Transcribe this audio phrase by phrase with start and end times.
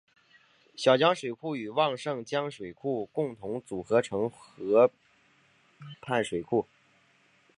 [0.75, 4.89] 小江水库与旺盛江水库共同组成合
[5.99, 6.65] 浦水库。